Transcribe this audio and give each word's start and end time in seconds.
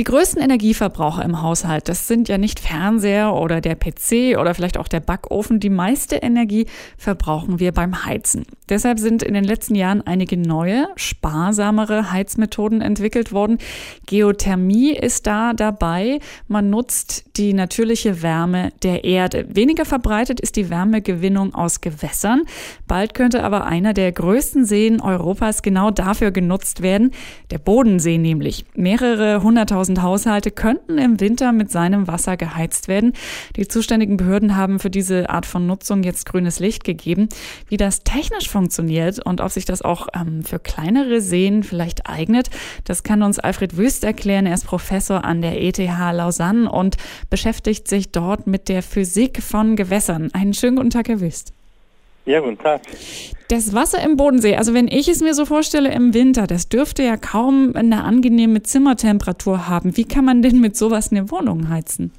Die 0.00 0.04
größten 0.04 0.40
Energieverbraucher 0.40 1.22
im 1.22 1.42
Haushalt, 1.42 1.86
das 1.86 2.08
sind 2.08 2.30
ja 2.30 2.38
nicht 2.38 2.58
Fernseher 2.58 3.34
oder 3.34 3.60
der 3.60 3.74
PC 3.74 4.38
oder 4.40 4.54
vielleicht 4.54 4.78
auch 4.78 4.88
der 4.88 5.00
Backofen. 5.00 5.60
Die 5.60 5.68
meiste 5.68 6.16
Energie 6.16 6.64
verbrauchen 6.96 7.60
wir 7.60 7.72
beim 7.72 8.06
Heizen. 8.06 8.46
Deshalb 8.70 8.98
sind 8.98 9.22
in 9.22 9.34
den 9.34 9.44
letzten 9.44 9.74
Jahren 9.74 10.00
einige 10.00 10.38
neue, 10.38 10.86
sparsamere 10.96 12.12
Heizmethoden 12.12 12.80
entwickelt 12.80 13.32
worden. 13.32 13.58
Geothermie 14.06 14.92
ist 14.92 15.26
da 15.26 15.52
dabei. 15.52 16.20
Man 16.48 16.70
nutzt 16.70 17.36
die 17.36 17.52
natürliche 17.52 18.22
Wärme 18.22 18.70
der 18.82 19.04
Erde. 19.04 19.54
Weniger 19.54 19.84
verbreitet 19.84 20.40
ist 20.40 20.56
die 20.56 20.70
Wärmegewinnung 20.70 21.54
aus 21.54 21.82
Gewässern. 21.82 22.44
Bald 22.88 23.12
könnte 23.12 23.44
aber 23.44 23.66
einer 23.66 23.92
der 23.92 24.12
größten 24.12 24.64
Seen 24.64 25.02
Europas 25.02 25.60
genau 25.60 25.90
dafür 25.90 26.30
genutzt 26.30 26.80
werden. 26.80 27.10
Der 27.50 27.58
Bodensee 27.58 28.16
nämlich. 28.16 28.64
Mehrere 28.74 29.42
hunderttausend 29.42 29.89
1000 29.90 30.02
Haushalte 30.02 30.50
könnten 30.50 30.98
im 30.98 31.20
Winter 31.20 31.52
mit 31.52 31.70
seinem 31.70 32.06
Wasser 32.06 32.36
geheizt 32.36 32.88
werden. 32.88 33.12
Die 33.56 33.66
zuständigen 33.66 34.16
Behörden 34.16 34.56
haben 34.56 34.78
für 34.78 34.90
diese 34.90 35.30
Art 35.30 35.46
von 35.46 35.66
Nutzung 35.66 36.02
jetzt 36.02 36.26
grünes 36.26 36.60
Licht 36.60 36.84
gegeben. 36.84 37.28
Wie 37.68 37.76
das 37.76 38.02
technisch 38.04 38.48
funktioniert 38.48 39.24
und 39.24 39.40
ob 39.40 39.50
sich 39.50 39.64
das 39.64 39.82
auch 39.82 40.08
ähm, 40.14 40.42
für 40.44 40.58
kleinere 40.58 41.20
Seen 41.20 41.62
vielleicht 41.62 42.08
eignet, 42.08 42.50
das 42.84 43.02
kann 43.02 43.22
uns 43.22 43.38
Alfred 43.38 43.76
Wüst 43.76 44.04
erklären. 44.04 44.46
Er 44.46 44.54
ist 44.54 44.66
Professor 44.66 45.24
an 45.24 45.42
der 45.42 45.60
ETH 45.62 45.78
Lausanne 45.78 46.70
und 46.70 46.96
beschäftigt 47.28 47.88
sich 47.88 48.12
dort 48.12 48.46
mit 48.46 48.68
der 48.68 48.82
Physik 48.82 49.42
von 49.42 49.76
Gewässern. 49.76 50.30
Einen 50.32 50.54
schönen 50.54 50.76
guten 50.76 50.90
Tag, 50.90 51.08
Herr 51.08 51.20
Wüst. 51.20 51.52
Ja, 52.26 52.40
guten 52.40 52.58
Tag. 52.58 52.82
Das 53.48 53.74
Wasser 53.74 54.04
im 54.04 54.16
Bodensee, 54.16 54.56
also 54.56 54.74
wenn 54.74 54.86
ich 54.86 55.08
es 55.08 55.20
mir 55.20 55.34
so 55.34 55.44
vorstelle 55.44 55.92
im 55.92 56.14
Winter, 56.14 56.46
das 56.46 56.68
dürfte 56.68 57.02
ja 57.02 57.16
kaum 57.16 57.72
eine 57.74 58.04
angenehme 58.04 58.62
Zimmertemperatur 58.62 59.68
haben. 59.68 59.96
Wie 59.96 60.04
kann 60.04 60.24
man 60.24 60.42
denn 60.42 60.60
mit 60.60 60.76
sowas 60.76 61.10
eine 61.10 61.30
Wohnung 61.30 61.68
heizen? 61.68 62.12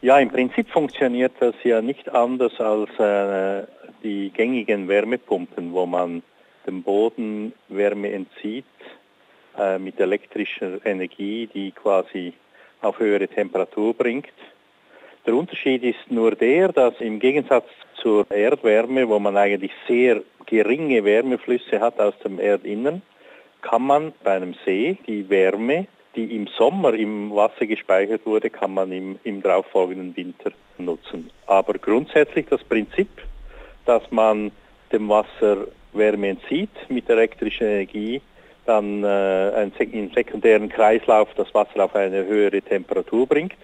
Ja, 0.00 0.18
im 0.18 0.30
Prinzip 0.30 0.68
funktioniert 0.70 1.32
das 1.38 1.54
ja 1.62 1.80
nicht 1.80 2.08
anders 2.12 2.58
als 2.58 2.90
äh, 2.98 3.64
die 4.02 4.30
gängigen 4.30 4.88
Wärmepumpen, 4.88 5.72
wo 5.72 5.86
man 5.86 6.22
dem 6.66 6.82
Boden 6.82 7.52
Wärme 7.68 8.10
entzieht 8.10 8.64
äh, 9.56 9.78
mit 9.78 10.00
elektrischer 10.00 10.84
Energie, 10.84 11.48
die 11.52 11.70
quasi 11.70 12.32
auf 12.80 12.98
höhere 12.98 13.28
Temperatur 13.28 13.94
bringt. 13.94 14.32
Der 15.24 15.36
Unterschied 15.36 15.84
ist 15.84 16.10
nur 16.10 16.32
der, 16.32 16.72
dass 16.72 17.00
im 17.00 17.20
Gegensatz 17.20 17.66
zur 17.94 18.28
Erdwärme, 18.28 19.08
wo 19.08 19.20
man 19.20 19.36
eigentlich 19.36 19.70
sehr 19.86 20.22
geringe 20.46 21.04
Wärmeflüsse 21.04 21.78
hat 21.78 22.00
aus 22.00 22.14
dem 22.24 22.40
Erdinnern, 22.40 23.02
kann 23.60 23.82
man 23.82 24.12
bei 24.24 24.32
einem 24.32 24.54
See 24.64 24.98
die 25.06 25.28
Wärme, 25.28 25.86
die 26.16 26.34
im 26.34 26.48
Sommer 26.48 26.94
im 26.94 27.32
Wasser 27.32 27.66
gespeichert 27.66 28.26
wurde, 28.26 28.50
kann 28.50 28.74
man 28.74 28.90
im, 28.90 29.16
im 29.22 29.40
darauffolgenden 29.40 30.16
Winter 30.16 30.50
nutzen. 30.78 31.30
Aber 31.46 31.74
grundsätzlich 31.74 32.46
das 32.50 32.64
Prinzip, 32.64 33.08
dass 33.86 34.02
man 34.10 34.50
dem 34.90 35.08
Wasser 35.08 35.68
Wärme 35.92 36.30
entzieht 36.30 36.70
mit 36.88 37.08
elektrischer 37.08 37.66
Energie, 37.66 38.20
dann 38.66 39.04
äh, 39.04 39.06
einen, 39.06 39.72
im 39.92 40.10
sekundären 40.12 40.68
Kreislauf 40.68 41.28
das 41.36 41.54
Wasser 41.54 41.84
auf 41.84 41.94
eine 41.94 42.24
höhere 42.24 42.60
Temperatur 42.60 43.28
bringt 43.28 43.54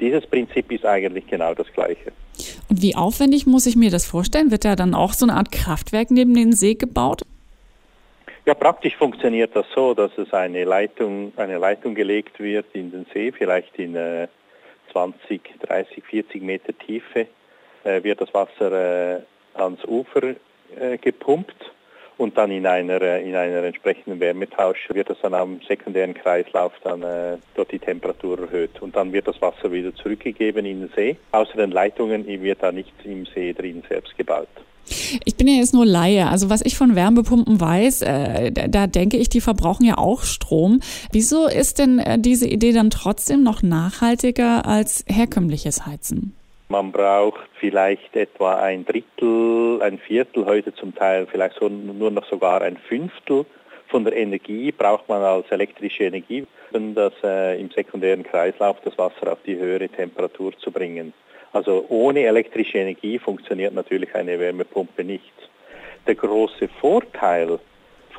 dieses 0.00 0.26
Prinzip 0.26 0.72
ist 0.72 0.84
eigentlich 0.84 1.26
genau 1.26 1.54
das 1.54 1.66
gleiche. 1.72 2.12
Und 2.68 2.82
wie 2.82 2.96
aufwendig 2.96 3.46
muss 3.46 3.66
ich 3.66 3.76
mir 3.76 3.90
das 3.90 4.06
vorstellen? 4.06 4.50
Wird 4.50 4.64
da 4.64 4.76
dann 4.76 4.94
auch 4.94 5.12
so 5.12 5.26
eine 5.26 5.34
Art 5.34 5.52
Kraftwerk 5.52 6.10
neben 6.10 6.34
den 6.34 6.52
See 6.52 6.74
gebaut? 6.74 7.22
Ja, 8.46 8.54
praktisch 8.54 8.96
funktioniert 8.96 9.54
das 9.54 9.66
so, 9.74 9.94
dass 9.94 10.10
es 10.16 10.32
eine 10.32 10.64
Leitung, 10.64 11.32
eine 11.36 11.58
Leitung 11.58 11.94
gelegt 11.94 12.40
wird 12.40 12.66
in 12.72 12.90
den 12.90 13.06
See, 13.12 13.32
vielleicht 13.32 13.78
in 13.78 13.94
äh, 13.94 14.28
20, 14.92 15.40
30, 15.60 16.02
40 16.04 16.42
Meter 16.42 16.76
Tiefe, 16.76 17.26
äh, 17.84 18.02
wird 18.02 18.20
das 18.20 18.32
Wasser 18.32 19.18
äh, 19.18 19.20
ans 19.54 19.84
Ufer 19.84 20.34
äh, 20.76 20.96
gepumpt 20.98 21.70
und 22.20 22.36
dann 22.36 22.50
in 22.50 22.66
einer, 22.66 23.00
in 23.18 23.34
einer 23.34 23.64
entsprechenden 23.64 24.20
Wärmetausch 24.20 24.90
wird 24.92 25.08
das 25.08 25.16
dann 25.22 25.32
am 25.32 25.58
sekundären 25.66 26.12
Kreislauf 26.12 26.72
dann 26.84 27.02
äh, 27.02 27.38
dort 27.54 27.72
die 27.72 27.78
Temperatur 27.78 28.38
erhöht 28.38 28.82
und 28.82 28.94
dann 28.94 29.10
wird 29.14 29.26
das 29.26 29.40
Wasser 29.40 29.72
wieder 29.72 29.94
zurückgegeben 29.94 30.66
in 30.66 30.80
den 30.80 30.90
See. 30.94 31.16
Außer 31.32 31.56
den 31.56 31.70
Leitungen 31.70 32.26
wird 32.26 32.62
da 32.62 32.72
nichts 32.72 32.92
im 33.04 33.24
See 33.24 33.54
drin 33.54 33.82
selbst 33.88 34.16
gebaut. 34.18 34.48
Ich 35.24 35.36
bin 35.36 35.48
ja 35.48 35.54
jetzt 35.54 35.72
nur 35.72 35.86
Laie. 35.86 36.28
Also 36.28 36.50
was 36.50 36.60
ich 36.62 36.76
von 36.76 36.94
Wärmepumpen 36.94 37.58
weiß, 37.58 38.02
äh, 38.02 38.52
da 38.52 38.86
denke 38.86 39.16
ich, 39.16 39.30
die 39.30 39.40
verbrauchen 39.40 39.86
ja 39.86 39.96
auch 39.96 40.22
Strom. 40.22 40.80
Wieso 41.12 41.46
ist 41.46 41.78
denn 41.78 42.00
äh, 42.00 42.18
diese 42.18 42.46
Idee 42.46 42.72
dann 42.72 42.90
trotzdem 42.90 43.42
noch 43.42 43.62
nachhaltiger 43.62 44.66
als 44.66 45.04
herkömmliches 45.08 45.86
Heizen? 45.86 46.34
Man 46.70 46.92
braucht 46.92 47.50
vielleicht 47.58 48.14
etwa 48.14 48.54
ein 48.54 48.84
Drittel, 48.84 49.82
ein 49.82 49.98
Viertel, 49.98 50.46
heute 50.46 50.72
zum 50.72 50.94
Teil 50.94 51.26
vielleicht 51.26 51.56
so, 51.56 51.68
nur 51.68 52.12
noch 52.12 52.24
sogar 52.26 52.62
ein 52.62 52.76
Fünftel 52.76 53.44
von 53.88 54.04
der 54.04 54.16
Energie 54.16 54.70
braucht 54.70 55.08
man 55.08 55.20
als 55.20 55.50
elektrische 55.50 56.04
Energie, 56.04 56.46
um 56.72 56.94
das 56.94 57.12
äh, 57.24 57.60
im 57.60 57.70
sekundären 57.70 58.22
Kreislauf 58.22 58.76
das 58.84 58.96
Wasser 58.96 59.32
auf 59.32 59.38
die 59.44 59.58
höhere 59.58 59.88
Temperatur 59.88 60.56
zu 60.58 60.70
bringen. 60.70 61.12
Also 61.52 61.86
ohne 61.88 62.20
elektrische 62.20 62.78
Energie 62.78 63.18
funktioniert 63.18 63.74
natürlich 63.74 64.14
eine 64.14 64.38
Wärmepumpe 64.38 65.02
nicht. 65.02 65.32
Der 66.06 66.14
große 66.14 66.68
Vorteil 66.80 67.58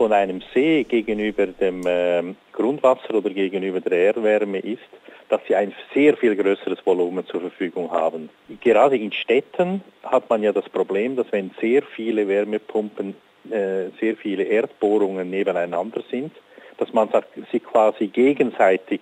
von 0.02 0.14
einem 0.14 0.42
See 0.52 0.84
gegenüber 0.84 1.46
dem 1.46 1.86
äh, 1.86 2.34
Grundwasser 2.54 3.14
oder 3.14 3.30
gegenüber 3.30 3.80
der 3.82 4.00
Erdwärme 4.00 4.58
ist, 4.58 4.82
dass 5.30 5.42
sie 5.48 5.56
ein 5.56 5.76
sehr 5.94 6.18
viel 6.18 6.36
größeres 6.36 6.84
Volumen 6.84 7.24
zur 7.28 7.42
Verfügung 7.42 7.92
haben. 7.92 8.32
Gerade 8.62 8.98
in 8.98 9.12
Städten 9.12 9.84
hat 10.02 10.28
man 10.28 10.42
ja 10.42 10.54
das 10.54 10.68
Problem, 10.70 11.16
dass 11.18 11.28
wenn 11.32 11.52
sehr 11.62 11.84
viele 11.84 12.28
Wärmepumpen, 12.28 13.14
äh, 13.52 13.90
sehr 14.00 14.16
viele 14.18 14.42
Erdbohrungen 14.42 15.30
nebeneinander 15.30 16.02
sind, 16.10 16.32
dass 16.80 16.92
man 16.94 17.08
sie 17.52 17.60
quasi 17.60 18.08
gegenseitig 18.08 19.02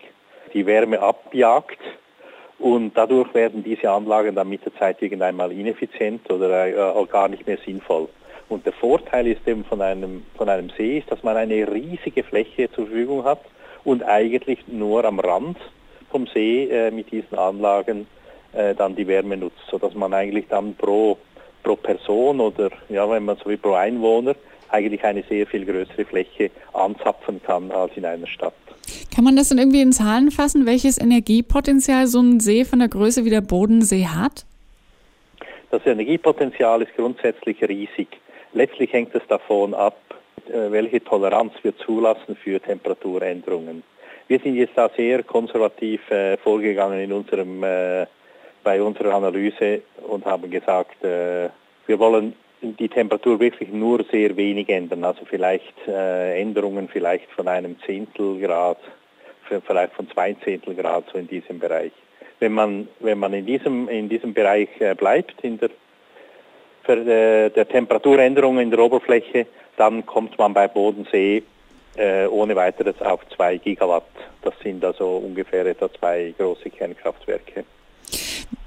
die 0.54 0.66
Wärme 0.66 1.00
abjagt 1.00 1.80
und 2.58 2.92
dadurch 2.98 3.34
werden 3.34 3.64
diese 3.64 3.90
Anlagen 3.90 4.36
dann 4.36 4.50
mit 4.50 4.66
der 4.66 4.76
Zeit 4.76 5.02
irgendwann 5.02 5.38
mal 5.38 5.54
ineffizient 5.54 6.30
oder 6.30 6.68
äh, 6.68 7.06
gar 7.06 7.30
nicht 7.30 7.48
mehr 7.48 7.58
sinnvoll. 7.66 8.10
Und 8.50 8.66
der 8.66 8.74
Vorteil 8.74 9.28
ist 9.28 9.48
eben 9.48 9.64
von 9.64 9.82
einem, 9.82 10.24
von 10.36 10.50
einem 10.50 10.72
See 10.76 10.98
ist, 10.98 11.12
dass 11.12 11.24
man 11.24 11.38
eine 11.38 11.72
riesige 11.72 12.24
Fläche 12.24 12.70
zur 12.72 12.88
Verfügung 12.88 13.24
hat 13.24 13.42
und 13.84 14.04
eigentlich 14.04 14.68
nur 14.68 15.06
am 15.06 15.20
Rand 15.20 15.58
vom 16.12 16.28
See 16.28 16.66
äh, 16.66 16.92
mit 16.92 17.12
diesen 17.12 17.38
Anlagen 17.38 18.08
äh, 18.54 18.74
dann 18.74 18.96
die 18.96 19.08
Wärme 19.08 19.38
nutzt, 19.38 19.62
sodass 19.70 19.94
man 19.94 20.14
eigentlich 20.14 20.48
dann 20.50 20.74
pro, 20.76 21.18
pro 21.64 21.76
Person 21.76 22.40
oder 22.40 22.72
ja, 22.90 23.10
wenn 23.10 23.26
man 23.26 23.38
so 23.38 23.50
wie 23.50 23.58
pro 23.58 23.74
Einwohner 23.74 24.36
eigentlich 24.70 25.04
eine 25.04 25.24
sehr 25.24 25.46
viel 25.48 25.66
größere 25.66 26.06
Fläche 26.06 26.52
anzapfen 26.74 27.42
kann 27.44 27.72
als 27.72 27.96
in 27.96 28.06
einer 28.06 28.28
Stadt. 28.28 28.54
Kann 29.14 29.24
man 29.24 29.36
das 29.36 29.50
dann 29.50 29.58
irgendwie 29.58 29.82
in 29.82 29.92
Zahlen 29.92 30.32
fassen, 30.32 30.66
welches 30.66 31.00
Energiepotenzial 31.00 32.08
so 32.08 32.20
ein 32.20 32.40
See 32.40 32.66
von 32.66 32.80
der 32.80 32.88
Größe 32.88 33.26
wie 33.26 33.30
der 33.30 33.42
Bodensee 33.42 34.08
hat? 34.08 34.46
Das 35.72 35.86
Energiepotenzial 35.86 36.82
ist 36.82 36.96
grundsätzlich 36.96 37.62
riesig. 37.62 38.08
Letztlich 38.54 38.92
hängt 38.94 39.14
es 39.16 39.26
davon 39.28 39.74
ab, 39.74 39.98
äh, 40.48 40.72
welche 40.72 41.04
Toleranz 41.04 41.54
wir 41.62 41.78
zulassen 41.78 42.36
für 42.36 42.60
Temperaturänderungen. 42.60 43.84
Wir 44.28 44.40
sind 44.40 44.56
jetzt 44.56 44.78
da 44.78 44.90
sehr 44.96 45.24
konservativ 45.24 46.10
äh, 46.12 46.38
vorgegangen 46.38 47.00
in 47.00 47.12
unserem, 47.12 47.64
äh, 47.64 48.06
bei 48.64 48.82
unserer 48.82 49.14
Analyse 49.14 49.82
und 50.08 50.26
haben 50.26 50.50
gesagt, 50.50 51.04
äh, 51.04 51.50
wir 51.88 52.00
wollen 52.00 52.36
die 52.62 52.90
Temperatur 52.90 53.40
wirklich 53.40 53.70
nur 53.70 54.04
sehr 54.12 54.36
wenig 54.36 54.70
ändern, 54.70 55.04
also 55.04 55.26
vielleicht 55.26 55.76
äh, 55.88 56.42
Änderungen 56.42 56.90
vielleicht 56.90 57.30
von 57.32 57.48
einem 57.48 57.78
Zehntelgrad, 57.86 58.80
vielleicht 59.66 59.94
von 59.94 60.10
zwei 60.12 60.34
Zehntelgrad 60.44 61.06
so 61.12 61.18
in 61.18 61.28
diesem 61.28 61.60
Bereich. 61.60 61.92
Wenn 62.40 62.54
man, 62.54 62.88
wenn 63.00 63.18
man 63.18 63.34
in, 63.34 63.46
diesem, 63.46 63.88
in 63.90 64.10
diesem 64.10 64.34
Bereich 64.34 64.70
äh, 64.80 64.94
bleibt, 64.94 65.42
in 65.44 65.58
der, 65.58 65.70
äh, 66.98 67.50
der 67.50 67.68
Temperaturänderung 67.68 68.60
in 68.60 68.72
der 68.72 68.80
Oberfläche, 68.80 69.48
dann 69.78 70.06
kommt 70.06 70.38
man 70.38 70.54
bei 70.54 70.68
Bodensee 70.68 71.44
äh, 71.96 72.26
ohne 72.28 72.56
weiteres 72.56 73.02
auf 73.02 73.22
2 73.36 73.58
Gigawatt. 73.58 74.04
Das 74.42 74.54
sind 74.64 74.84
also 74.84 75.18
ungefähr 75.18 75.66
etwa 75.66 75.92
zwei 75.94 76.34
große 76.38 76.70
Kernkraftwerke. 76.70 77.66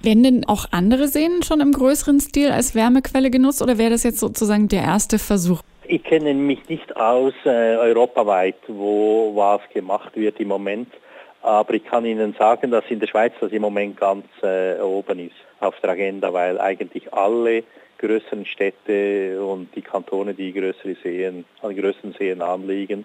Werden 0.03 0.23
denn 0.23 0.45
auch 0.49 0.67
andere 0.71 1.09
Seen 1.09 1.43
schon 1.43 1.61
im 1.61 1.73
größeren 1.73 2.21
Stil 2.21 2.51
als 2.51 2.75
Wärmequelle 2.75 3.31
genutzt 3.31 3.63
oder 3.63 3.79
wäre 3.79 3.91
das 3.91 4.03
jetzt 4.03 4.19
sozusagen 4.19 4.69
der 4.69 4.83
erste 4.83 5.19
Versuch? 5.19 5.61
Ich 5.87 6.03
kenne 6.05 6.35
mich 6.35 6.69
nicht 6.69 6.97
aus 6.97 7.35
äh, 7.45 7.77
europaweit, 7.77 8.57
wo 8.69 9.33
was 9.35 9.61
gemacht 9.73 10.15
wird 10.17 10.39
im 10.41 10.49
Moment. 10.49 10.89
Aber 11.43 11.75
ich 11.75 11.85
kann 11.85 12.05
Ihnen 12.05 12.35
sagen, 12.39 12.71
dass 12.71 12.85
in 12.89 13.01
der 13.01 13.09
Schweiz 13.09 13.33
das 13.41 13.51
im 13.51 13.63
Moment 13.63 13.97
ganz 13.97 14.25
äh, 14.43 14.81
oben 14.81 15.19
ist 15.19 15.35
auf 15.61 15.75
der 15.81 15.91
Agenda, 15.91 16.33
weil 16.33 16.61
eigentlich 16.61 17.13
alle 17.13 17.65
größeren 18.03 18.45
Städte 18.45 19.43
und 19.43 19.75
die 19.75 19.83
Kantone, 19.83 20.35
die 20.35 20.53
größere 20.53 20.97
Seen, 21.03 21.45
an 21.63 21.75
größeren 21.77 22.15
Seen 22.19 22.43
anliegen, 22.43 23.05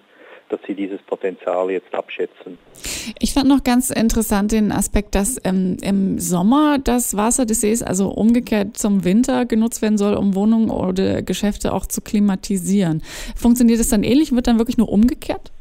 dass 0.49 0.59
sie 0.65 0.75
dieses 0.75 1.01
Potenzial 1.01 1.69
jetzt 1.71 1.93
abschätzen. 1.93 2.57
Ich 3.19 3.33
fand 3.33 3.47
noch 3.47 3.63
ganz 3.63 3.89
interessant 3.89 4.51
den 4.51 4.71
Aspekt, 4.71 5.15
dass 5.15 5.37
ähm, 5.43 5.77
im 5.81 6.19
Sommer 6.19 6.79
das 6.79 7.15
Wasser 7.15 7.45
des 7.45 7.61
Sees, 7.61 7.83
also 7.83 8.09
umgekehrt 8.09 8.77
zum 8.77 9.03
Winter, 9.03 9.45
genutzt 9.45 9.81
werden 9.81 9.97
soll, 9.97 10.15
um 10.15 10.35
Wohnungen 10.35 10.69
oder 10.69 11.21
Geschäfte 11.21 11.73
auch 11.73 11.85
zu 11.85 12.01
klimatisieren. 12.01 13.03
Funktioniert 13.35 13.79
es 13.79 13.89
dann 13.89 14.03
ähnlich? 14.03 14.33
Wird 14.33 14.47
dann 14.47 14.57
wirklich 14.57 14.77
nur 14.77 14.89
umgekehrt? 14.89 15.51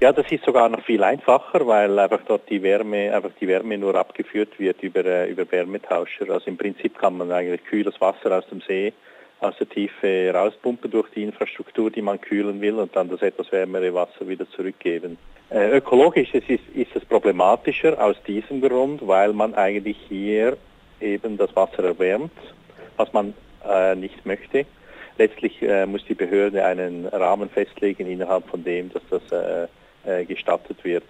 Ja, 0.00 0.12
das 0.12 0.30
ist 0.30 0.44
sogar 0.44 0.68
noch 0.68 0.84
viel 0.84 1.02
einfacher, 1.02 1.66
weil 1.66 1.98
einfach 1.98 2.20
dort 2.24 2.48
die 2.48 2.62
Wärme, 2.62 3.12
einfach 3.12 3.32
die 3.40 3.48
Wärme 3.48 3.76
nur 3.76 3.96
abgeführt 3.96 4.56
wird 4.60 4.80
über, 4.80 5.04
äh, 5.04 5.28
über 5.28 5.50
Wärmetauscher. 5.50 6.30
Also 6.30 6.46
im 6.46 6.56
Prinzip 6.56 6.96
kann 6.96 7.16
man 7.16 7.32
eigentlich 7.32 7.64
kühles 7.64 8.00
Wasser 8.00 8.38
aus 8.38 8.46
dem 8.48 8.60
See 8.60 8.92
aus 9.40 9.56
der 9.58 9.68
Tiefe 9.68 10.32
rauspumpen 10.32 10.90
durch 10.90 11.08
die 11.10 11.22
Infrastruktur, 11.22 11.90
die 11.90 12.02
man 12.02 12.20
kühlen 12.20 12.60
will 12.60 12.74
und 12.74 12.94
dann 12.94 13.08
das 13.08 13.22
etwas 13.22 13.50
wärmere 13.52 13.92
Wasser 13.94 14.26
wieder 14.28 14.48
zurückgeben. 14.50 15.18
Äh, 15.50 15.76
ökologisch 15.76 16.34
ist, 16.34 16.48
ist 16.48 16.94
es 16.94 17.04
problematischer 17.04 18.02
aus 18.02 18.16
diesem 18.26 18.60
Grund, 18.60 19.06
weil 19.06 19.32
man 19.32 19.54
eigentlich 19.54 19.96
hier 20.08 20.56
eben 21.00 21.36
das 21.36 21.54
Wasser 21.56 21.84
erwärmt, 21.84 22.32
was 22.96 23.12
man 23.12 23.34
äh, 23.68 23.94
nicht 23.94 24.26
möchte. 24.26 24.66
Letztlich 25.16 25.60
äh, 25.62 25.86
muss 25.86 26.04
die 26.04 26.14
Behörde 26.14 26.64
einen 26.64 27.06
Rahmen 27.06 27.48
festlegen, 27.48 28.06
innerhalb 28.06 28.46
von 28.48 28.62
dem, 28.62 28.92
dass 28.92 29.02
das 29.10 29.32
äh, 29.32 29.68
gestattet 30.26 30.84
wird. 30.84 31.04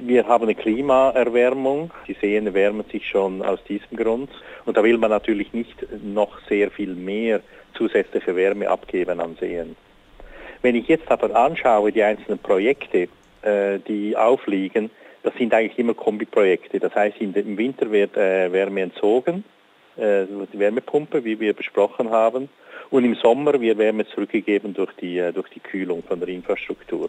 Wir 0.00 0.26
haben 0.26 0.44
eine 0.44 0.54
Klimaerwärmung. 0.54 1.90
Die 2.08 2.16
Seen 2.20 2.46
erwärmen 2.46 2.84
sich 2.90 3.08
schon 3.08 3.42
aus 3.42 3.62
diesem 3.64 3.96
Grund. 3.96 4.30
Und 4.64 4.76
da 4.76 4.82
will 4.82 4.98
man 4.98 5.10
natürlich 5.10 5.52
nicht 5.52 5.86
noch 6.02 6.38
sehr 6.48 6.70
viel 6.70 6.94
mehr 6.94 7.40
zusätzliche 7.74 8.34
Wärme 8.36 8.68
abgeben 8.68 9.20
an 9.20 9.36
Seen. 9.38 9.76
Wenn 10.62 10.76
ich 10.76 10.88
jetzt 10.88 11.10
aber 11.10 11.34
anschaue, 11.34 11.92
die 11.92 12.02
einzelnen 12.02 12.38
Projekte, 12.38 13.08
äh, 13.42 13.78
die 13.86 14.16
aufliegen, 14.16 14.90
das 15.22 15.34
sind 15.34 15.54
eigentlich 15.54 15.78
immer 15.78 15.94
Kombiprojekte. 15.94 16.80
Das 16.80 16.94
heißt, 16.94 17.20
im 17.20 17.56
Winter 17.56 17.90
wird 17.90 18.16
äh, 18.16 18.52
Wärme 18.52 18.82
entzogen, 18.82 19.44
die 19.96 20.58
Wärmepumpe, 20.58 21.24
wie 21.24 21.38
wir 21.38 21.52
besprochen 21.52 22.10
haben. 22.10 22.48
Und 22.90 23.04
im 23.04 23.14
Sommer 23.14 23.58
wird 23.60 23.78
Wärme 23.78 24.06
zurückgegeben 24.06 24.74
durch 24.74 24.92
die, 25.00 25.18
äh, 25.18 25.32
durch 25.32 25.48
die 25.48 25.60
Kühlung 25.60 26.02
von 26.02 26.20
der 26.20 26.28
Infrastruktur. 26.28 27.08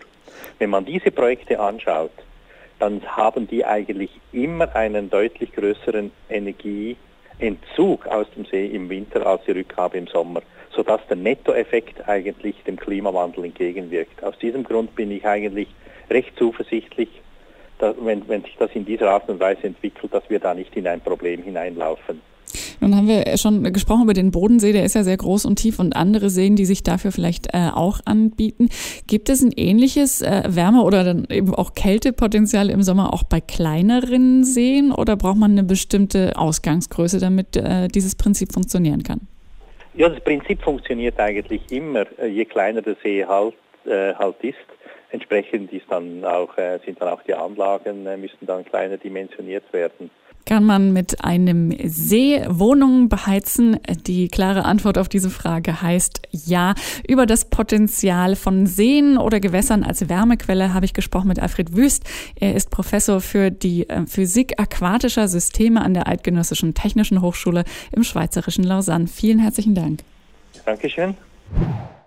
Wenn 0.57 0.69
man 0.69 0.85
diese 0.85 1.11
Projekte 1.11 1.59
anschaut, 1.59 2.13
dann 2.79 3.01
haben 3.05 3.47
die 3.47 3.65
eigentlich 3.65 4.09
immer 4.31 4.73
einen 4.75 5.09
deutlich 5.09 5.51
größeren 5.53 6.11
Energieentzug 6.29 8.07
aus 8.07 8.27
dem 8.35 8.45
See 8.45 8.67
im 8.67 8.89
Winter 8.89 9.25
als 9.25 9.43
die 9.45 9.51
Rückgabe 9.51 9.97
im 9.97 10.07
Sommer, 10.07 10.41
sodass 10.71 11.01
der 11.07 11.17
Nettoeffekt 11.17 12.07
eigentlich 12.07 12.55
dem 12.63 12.77
Klimawandel 12.77 13.45
entgegenwirkt. 13.45 14.23
Aus 14.23 14.37
diesem 14.39 14.63
Grund 14.63 14.95
bin 14.95 15.11
ich 15.11 15.25
eigentlich 15.25 15.67
recht 16.09 16.31
zuversichtlich, 16.37 17.09
dass, 17.79 17.95
wenn, 17.99 18.27
wenn 18.29 18.43
sich 18.43 18.55
das 18.57 18.71
in 18.73 18.85
dieser 18.85 19.09
Art 19.11 19.27
und 19.29 19.39
Weise 19.39 19.63
entwickelt, 19.63 20.13
dass 20.13 20.29
wir 20.29 20.39
da 20.39 20.53
nicht 20.53 20.75
in 20.75 20.87
ein 20.87 21.01
Problem 21.01 21.43
hineinlaufen. 21.43 22.21
Nun 22.79 22.95
haben 22.95 23.07
wir 23.07 23.37
schon 23.37 23.63
gesprochen 23.73 24.03
über 24.03 24.13
den 24.13 24.31
Bodensee, 24.31 24.73
der 24.73 24.83
ist 24.83 24.95
ja 24.95 25.03
sehr 25.03 25.17
groß 25.17 25.45
und 25.45 25.57
tief 25.57 25.79
und 25.79 25.95
andere 25.95 26.29
Seen, 26.29 26.55
die 26.55 26.65
sich 26.65 26.83
dafür 26.83 27.11
vielleicht 27.11 27.53
äh, 27.53 27.69
auch 27.73 27.99
anbieten. 28.05 28.69
Gibt 29.07 29.29
es 29.29 29.41
ein 29.41 29.51
ähnliches 29.55 30.21
äh, 30.21 30.43
Wärme- 30.47 30.83
oder 30.83 31.03
dann 31.03 31.25
eben 31.29 31.53
auch 31.53 31.73
Kältepotenzial 31.73 32.69
im 32.69 32.83
Sommer 32.83 33.13
auch 33.13 33.23
bei 33.23 33.41
kleineren 33.41 34.43
Seen 34.43 34.91
oder 34.91 35.15
braucht 35.15 35.37
man 35.37 35.51
eine 35.51 35.63
bestimmte 35.63 36.33
Ausgangsgröße, 36.35 37.19
damit 37.19 37.55
äh, 37.55 37.87
dieses 37.87 38.15
Prinzip 38.15 38.53
funktionieren 38.53 39.03
kann? 39.03 39.27
Ja, 39.95 40.09
das 40.09 40.19
Prinzip 40.21 40.61
funktioniert 40.61 41.19
eigentlich 41.19 41.71
immer. 41.71 42.05
Äh, 42.17 42.27
je 42.27 42.45
kleiner 42.45 42.81
der 42.81 42.95
See 43.03 43.23
halt, 43.23 43.53
äh, 43.85 44.13
halt 44.15 44.35
ist, 44.41 44.57
entsprechend 45.11 45.71
ist 45.71 45.85
dann 45.89 46.25
auch, 46.25 46.57
äh, 46.57 46.79
sind 46.83 46.99
dann 46.99 47.09
auch 47.09 47.21
die 47.23 47.35
Anlagen, 47.35 48.03
müssen 48.19 48.45
dann 48.47 48.65
kleiner 48.65 48.97
dimensioniert 48.97 49.71
werden. 49.71 50.09
Kann 50.45 50.65
man 50.65 50.91
mit 50.91 51.23
einem 51.23 51.73
See 51.85 52.43
Wohnungen 52.47 53.07
beheizen? 53.07 53.77
Die 54.05 54.27
klare 54.27 54.65
Antwort 54.65 54.97
auf 54.97 55.07
diese 55.07 55.29
Frage 55.29 55.81
heißt 55.81 56.21
ja. 56.31 56.75
Über 57.07 57.25
das 57.25 57.45
Potenzial 57.45 58.35
von 58.35 58.65
Seen 58.65 59.17
oder 59.17 59.39
Gewässern 59.39 59.83
als 59.83 60.09
Wärmequelle 60.09 60.73
habe 60.73 60.85
ich 60.85 60.93
gesprochen 60.93 61.29
mit 61.29 61.39
Alfred 61.39 61.75
Wüst. 61.75 62.03
Er 62.35 62.55
ist 62.55 62.69
Professor 62.71 63.21
für 63.21 63.51
die 63.51 63.87
äh, 63.89 64.05
Physik 64.05 64.59
aquatischer 64.59 65.27
Systeme 65.27 65.81
an 65.81 65.93
der 65.93 66.07
Eidgenössischen 66.07 66.73
Technischen 66.73 67.21
Hochschule 67.21 67.63
im 67.91 68.03
schweizerischen 68.03 68.65
Lausanne. 68.65 69.07
Vielen 69.07 69.39
herzlichen 69.39 69.75
Dank. 69.75 70.01
Dankeschön. 70.65 71.15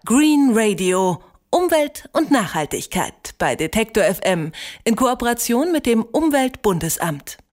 Green 0.04 0.50
Radio. 0.52 1.20
Umwelt 1.50 2.08
und 2.12 2.30
Nachhaltigkeit 2.30 3.34
bei 3.38 3.56
Detektor 3.56 4.04
FM 4.04 4.52
in 4.84 4.94
Kooperation 4.94 5.72
mit 5.72 5.86
dem 5.86 6.02
Umweltbundesamt. 6.02 7.38